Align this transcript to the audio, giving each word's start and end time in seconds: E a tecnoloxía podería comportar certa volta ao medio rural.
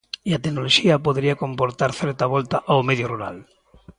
E 0.29 0.31
a 0.33 0.41
tecnoloxía 0.43 1.03
podería 1.05 1.39
comportar 1.43 1.91
certa 2.01 2.25
volta 2.33 2.57
ao 2.71 2.79
medio 2.89 3.07
rural. 3.13 3.37